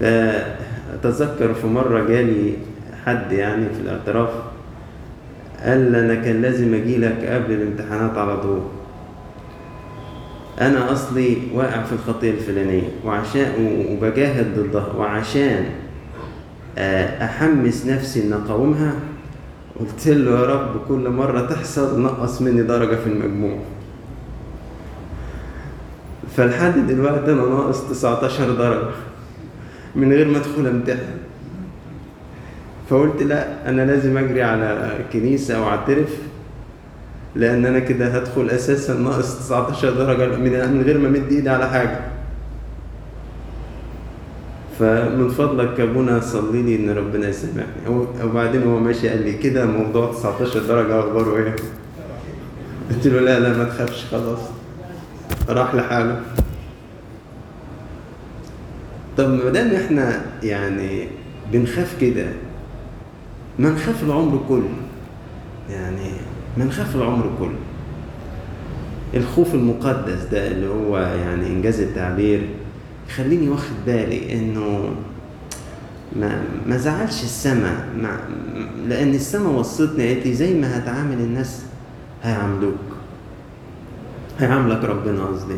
فأتذكر 0.00 1.54
في 1.54 1.66
مرة 1.66 2.04
جالي 2.08 2.52
حد 3.06 3.32
يعني 3.32 3.64
في 3.74 3.80
الاعتراف 3.80 4.30
قال 5.64 5.94
أنا 5.94 6.14
كان 6.14 6.42
لازم 6.42 6.74
أجي 6.74 6.98
لك 6.98 7.24
قبل 7.24 7.52
الامتحانات 7.52 8.18
على 8.18 8.36
طول. 8.36 8.60
أنا 10.60 10.92
أصلي 10.92 11.36
واقع 11.54 11.82
في 11.82 11.92
الخطية 11.92 12.30
الفلانية 12.30 12.82
وعشان 13.04 13.46
وبجاهد 13.90 14.46
ضدها 14.58 14.92
وعشان 14.92 15.64
أحمس 17.22 17.86
نفسي 17.86 18.26
إن 18.26 18.32
أقاومها 18.32 18.94
قلت 19.80 20.08
له 20.08 20.40
يا 20.40 20.46
رب 20.46 20.80
كل 20.88 21.08
مرة 21.08 21.40
تحصل 21.46 22.00
نقص 22.00 22.42
مني 22.42 22.62
درجة 22.62 22.96
في 22.96 23.06
المجموع. 23.06 23.58
فلحد 26.36 26.86
دلوقتي 26.86 27.32
أنا 27.32 27.42
ناقص 27.46 27.88
19 27.90 28.50
درجة 28.50 28.90
من 29.94 30.12
غير 30.12 30.28
ما 30.28 30.38
أدخل 30.38 30.66
أمتحن 30.66 31.16
فقلت 32.90 33.22
لا 33.22 33.68
أنا 33.70 33.82
لازم 33.82 34.18
أجري 34.18 34.42
على 34.42 34.98
كنيسة 35.12 35.56
أو 35.56 35.64
أعترف 35.68 36.16
لأن 37.34 37.66
أنا 37.66 37.78
كده 37.78 38.06
هدخل 38.06 38.50
أساسا 38.50 38.94
ناقص 38.94 39.38
19 39.38 39.90
درجة 39.90 40.36
من 40.36 40.82
غير 40.82 40.98
ما 40.98 41.08
أمد 41.08 41.32
إيدي 41.32 41.48
على 41.48 41.70
حاجة. 41.70 42.00
فمن 44.80 45.28
فضلك 45.28 45.78
يا 45.78 45.84
أبونا 45.84 46.20
صلي 46.20 46.62
لي 46.62 46.76
إن 46.76 46.90
ربنا 46.90 47.28
يسامحني. 47.28 48.06
وبعدين 48.24 48.62
هو 48.62 48.78
ماشي 48.78 49.08
قال 49.08 49.22
لي 49.22 49.32
كده 49.32 49.66
موضوع 49.66 50.12
19 50.12 50.60
درجة 50.66 51.00
أخباره 51.00 51.36
إيه؟ 51.36 51.56
قلت 52.90 53.06
له 53.06 53.20
لا 53.20 53.40
لا 53.40 53.58
ما 53.58 53.64
تخافش 53.64 54.04
خلاص. 54.10 54.38
راح 55.48 55.74
لحاله. 55.74 56.20
طب 59.16 59.28
ما 59.28 59.50
دام 59.50 59.70
إحنا 59.74 60.20
يعني 60.42 61.08
بنخاف 61.52 61.96
كده 62.00 62.26
ما 63.58 63.70
نخاف 63.70 64.02
العمر 64.02 64.40
كله. 64.48 64.70
يعني 65.70 66.10
ما 66.56 66.64
نخاف 66.64 66.96
العمر 66.96 67.30
كله. 67.38 67.58
الخوف 69.14 69.54
المقدس 69.54 70.22
ده 70.32 70.46
اللي 70.46 70.68
هو 70.68 70.98
يعني 70.98 71.46
إنجاز 71.46 71.80
التعبير 71.80 72.48
يخليني 73.10 73.48
واخد 73.48 73.74
بالي 73.86 74.32
إنه 74.32 74.94
ما 76.16 76.42
ما 76.66 76.76
زعلش 76.76 77.22
السما. 77.22 77.84
ما 78.02 78.18
لأن 78.88 79.14
السما 79.14 79.48
وصتني 79.48 80.08
قالت 80.08 80.26
لي 80.26 80.34
زي 80.34 80.54
ما 80.54 80.78
هتعامل 80.78 81.18
الناس 81.20 81.62
هيعاملوك. 82.22 82.74
هيعاملك 84.38 84.84
ربنا 84.84 85.24
قصدي. 85.24 85.56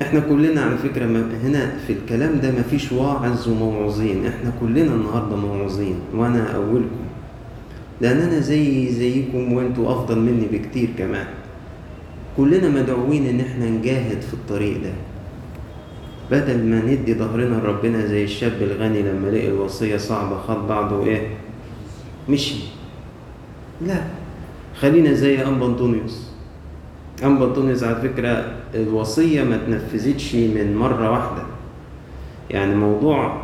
إحنا 0.00 0.20
كلنا 0.20 0.60
على 0.60 0.78
فكرة 0.78 1.04
هنا 1.44 1.72
في 1.86 1.92
الكلام 1.92 2.40
ده 2.40 2.50
مفيش 2.50 2.92
واعظ 2.92 3.48
وموعظين. 3.48 4.26
إحنا 4.26 4.52
كلنا 4.60 4.94
النهاردة 4.94 5.36
موعظين 5.36 5.96
وأنا 6.14 6.56
أولكم. 6.56 7.06
لأن 8.00 8.16
أنا 8.16 8.40
زي 8.40 8.92
زيكم 8.92 9.52
وأنتوا 9.52 9.92
أفضل 9.92 10.18
مني 10.18 10.46
بكتير 10.52 10.88
كمان. 10.98 11.26
كلنا 12.36 12.68
مدعوين 12.68 13.26
إن 13.26 13.40
إحنا 13.40 13.70
نجاهد 13.70 14.20
في 14.20 14.34
الطريق 14.34 14.82
ده. 14.82 14.92
بدل 16.30 16.64
ما 16.64 16.80
ندي 16.84 17.14
ظهرنا 17.14 17.54
لربنا 17.54 18.06
زي 18.06 18.24
الشاب 18.24 18.52
الغني 18.62 19.02
لما 19.02 19.28
لقي 19.28 19.48
الوصية 19.48 19.96
صعبة 19.96 20.38
خد 20.38 20.68
بعضه 20.68 21.06
إيه؟ 21.06 21.26
مشي. 22.28 22.54
لا 23.86 24.02
خلينا 24.80 25.12
زي 25.12 25.44
أنبا 25.46 25.66
أنطونيوس 25.66 26.30
أنبا 27.24 27.44
أنطونيوس 27.44 27.82
على 27.82 27.96
فكرة 27.96 28.52
الوصية 28.74 29.42
ما 29.44 29.56
تنفذتش 29.66 30.34
من 30.34 30.76
مرة 30.76 31.10
واحدة. 31.10 31.42
يعني 32.50 32.74
موضوع 32.74 33.42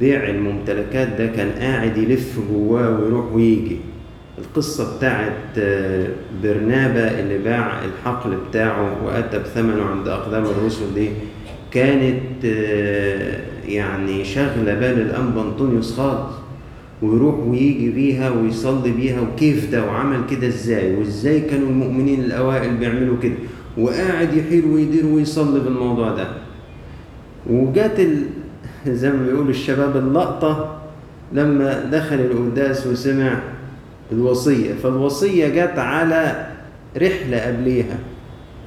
بيع 0.00 0.28
الممتلكات 0.30 1.08
ده 1.08 1.26
كان 1.26 1.50
قاعد 1.50 1.96
يلف 1.96 2.38
جواه 2.52 2.90
ويروح 3.00 3.32
ويجي. 3.32 3.76
القصة 4.38 4.96
بتاعت 4.96 5.32
آه، 5.58 6.08
برنابا 6.42 7.20
اللي 7.20 7.38
باع 7.38 7.84
الحقل 7.84 8.36
بتاعه 8.50 9.04
وأتى 9.04 9.38
بثمنه 9.38 9.84
عند 9.84 10.08
أقدام 10.08 10.44
الرسل 10.44 10.94
دي 10.94 11.08
كانت 11.72 12.44
آه، 12.44 13.40
يعني 13.66 14.24
شاغلة 14.24 14.74
بال 14.74 15.00
الأنبا 15.00 15.42
أنطونيوس 15.42 15.96
خالص 15.96 16.34
ويروح 17.02 17.34
ويجي 17.38 17.90
بيها 17.90 18.30
ويصلي 18.30 18.90
بيها 18.92 19.20
وكيف 19.20 19.70
ده؟ 19.72 19.84
وعمل 19.86 20.20
كده 20.30 20.46
إزاي؟ 20.46 20.94
وإزاي 20.96 21.40
كانوا 21.40 21.68
المؤمنين 21.68 22.20
الأوائل 22.20 22.76
بيعملوا 22.76 23.16
كده؟ 23.22 23.34
وقاعد 23.78 24.34
يحير 24.36 24.66
ويدير 24.66 25.06
ويصلي 25.06 25.60
بالموضوع 25.60 26.10
ده. 26.14 26.28
وجات 27.50 28.00
ال... 28.00 28.22
زي 28.86 29.10
ما 29.12 29.22
بيقولوا 29.22 29.50
الشباب 29.50 29.96
اللقطة 29.96 30.78
لما 31.32 31.84
دخل 31.92 32.16
القداس 32.16 32.86
وسمع 32.86 33.38
الوصية. 34.12 34.74
فالوصية 34.82 35.48
جت 35.48 35.78
على 35.78 36.46
رحلة 36.96 37.40
قبليها. 37.46 37.98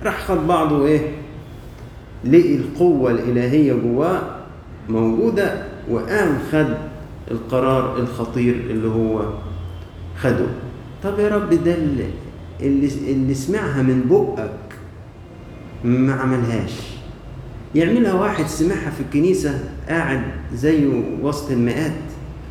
راح 0.04 0.26
خد 0.28 0.48
بعضه 0.48 0.86
إيه؟ 0.86 1.00
لقي 2.26 2.56
القوة 2.56 3.12
الإلهية 3.12 3.74
جواه 3.74 4.22
موجودة 4.90 5.64
وقام 5.90 6.38
خد 6.52 6.68
القرار 7.32 7.98
الخطير 8.00 8.56
اللي 8.56 8.88
هو 8.88 9.26
خده. 10.18 10.46
طب 11.04 11.20
يا 11.20 11.30
رب 11.30 11.50
ده 11.64 11.76
اللي, 11.76 12.06
اللي, 13.08 13.34
سمعها 13.34 13.82
من 13.82 14.06
بقك 14.10 14.60
ما 15.84 16.14
عملهاش. 16.14 16.72
يعملها 17.76 18.14
واحد 18.14 18.46
سمعها 18.48 18.90
في 18.90 19.02
الكنيسة 19.02 19.60
قاعد 19.90 20.22
زيه 20.54 21.04
وسط 21.22 21.52
المئات 21.52 21.92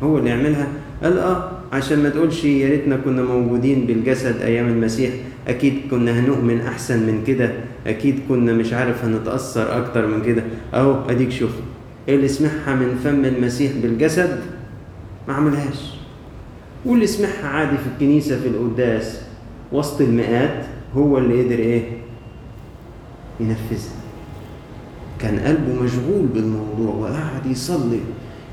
هو 0.03 0.17
اللي 0.17 0.29
يعملها؟ 0.29 0.67
قال 1.03 1.19
آه 1.19 1.51
عشان 1.71 2.03
ما 2.03 2.09
تقولش 2.09 2.43
يا 2.45 2.69
ريتنا 2.69 2.97
كنا 2.97 3.23
موجودين 3.23 3.85
بالجسد 3.85 4.41
أيام 4.41 4.67
المسيح. 4.67 5.11
أكيد 5.47 5.73
كنا 5.91 6.19
هنؤمن 6.19 6.61
أحسن 6.61 6.99
من 6.99 7.23
كده. 7.27 7.51
أكيد 7.87 8.19
كنا 8.29 8.53
مش 8.53 8.73
عارف 8.73 9.05
هنتأثر 9.05 9.77
أكتر 9.77 10.07
من 10.07 10.21
كده. 10.21 10.43
أهو 10.73 11.09
أديك 11.09 11.31
شوف. 11.31 11.51
إيه 12.07 12.15
اللي 12.15 12.27
سمعها 12.27 12.75
من 12.75 12.99
فم 13.03 13.25
المسيح 13.25 13.71
بالجسد؟ 13.81 14.39
ما 15.27 15.33
عملهاش. 15.33 15.93
واللي 16.85 17.07
سمعها 17.07 17.47
عادي 17.47 17.77
في 17.77 17.83
الكنيسة 17.95 18.39
في 18.39 18.47
القداس. 18.47 19.21
وسط 19.71 20.01
المئات 20.01 20.65
هو 20.95 21.17
اللي 21.17 21.43
قدر 21.43 21.59
إيه؟ 21.59 21.83
ينفذها. 23.39 23.95
كان 25.19 25.39
قلبه 25.39 25.83
مشغول 25.83 26.25
بالموضوع 26.33 26.95
وقاعد 26.95 27.45
يصلي. 27.45 27.99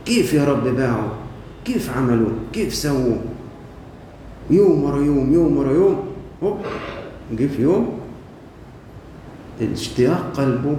كيف 0.07 0.35
يا 0.35 0.45
رب 0.45 0.65
باعوا 0.69 1.09
كيف 1.69 1.97
عملوا؟ 1.97 2.31
كيف 2.53 2.75
سووا؟ 2.75 3.17
يوم 4.51 4.85
ورا 4.85 5.05
يوم 5.05 5.33
يوم 5.33 5.57
ورا 5.57 5.73
يوم. 5.73 6.05
هوب 6.43 6.59
جه 7.33 7.47
في 7.47 7.63
يوم؟ 7.63 7.99
اشتياق 9.61 10.33
قلبه 10.37 10.77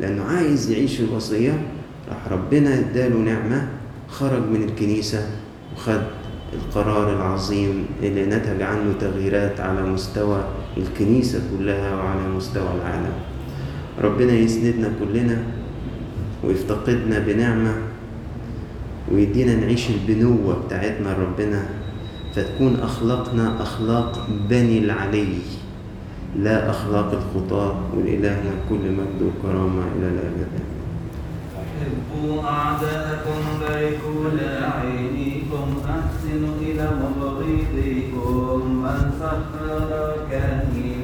لأنه 0.00 0.24
عايز 0.24 0.70
يعيش 0.70 1.00
الوصية. 1.00 1.62
راح 2.08 2.32
ربنا 2.32 2.78
اداله 2.78 3.16
نعمة 3.16 3.68
خرج 4.08 4.42
من 4.42 4.62
الكنيسة 4.62 5.26
وخد 5.76 6.02
القرار 6.52 7.16
العظيم 7.16 7.86
اللي 8.02 8.26
نتج 8.26 8.62
عنه 8.62 8.92
تغييرات 9.00 9.60
على 9.60 9.82
مستوى 9.82 10.44
الكنيسة 10.76 11.42
كلها 11.58 11.94
وعلى 11.94 12.28
مستوى 12.36 12.68
العالم. 12.80 13.12
ربنا 14.02 14.32
يسندنا 14.32 14.92
كلنا 15.00 15.42
ويفتقدنا 16.44 17.18
بنعمة 17.18 17.87
ويدينا 19.12 19.54
نعيش 19.54 19.90
البنوة 19.90 20.56
بتاعتنا 20.66 21.08
لربنا 21.08 21.62
فتكون 22.34 22.76
أخلاقنا 22.82 23.62
أخلاق 23.62 24.26
بني 24.50 24.78
العلي. 24.78 25.38
لا 26.36 26.70
أخلاق 26.70 27.10
الخطاة 27.12 27.74
ولإلهنا 27.96 28.52
كل 28.68 28.84
مجد 28.98 29.20
وكرامة 29.22 29.82
إلى 29.96 30.06
الأبد 30.08 30.48
حبوا 31.78 32.42
أعداءكم 32.42 33.40
باركوا 33.60 34.22
لعينيكم 34.38 35.66
أحسنوا 35.84 36.54
إلى 36.62 36.86
مبغضيكم 37.00 38.82
من 38.82 39.00
سخر 39.20 39.90
كهيل 40.30 40.97